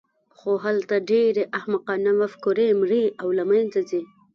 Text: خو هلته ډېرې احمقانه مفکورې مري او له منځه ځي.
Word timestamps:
خو 0.37 0.51
هلته 0.65 0.95
ډېرې 1.11 1.43
احمقانه 1.57 2.11
مفکورې 2.21 2.67
مري 2.81 3.03
او 3.21 3.27
له 3.37 3.43
منځه 3.51 3.79
ځي. 3.89 4.01